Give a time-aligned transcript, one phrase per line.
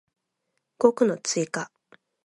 [0.79, 1.69] 語句の追加